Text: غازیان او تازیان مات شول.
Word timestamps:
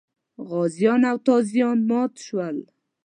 غازیان 0.49 1.01
او 1.11 1.17
تازیان 1.27 1.77
مات 1.89 2.13
شول. 2.25 2.57